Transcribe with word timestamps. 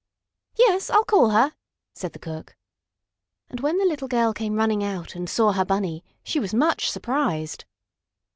"Yes, 0.57 0.89
I'll 0.89 1.05
call 1.05 1.29
her," 1.29 1.53
said 1.93 2.13
the 2.13 2.17
cook. 2.17 2.55
And 3.51 3.59
when 3.59 3.77
the 3.77 3.85
little 3.85 4.07
girl 4.07 4.33
came 4.33 4.55
running 4.55 4.83
out 4.83 5.13
and 5.13 5.29
saw 5.29 5.51
her 5.51 5.63
Bunny, 5.63 6.03
she 6.23 6.39
was 6.39 6.55
much 6.55 6.89
surprised. 6.89 7.65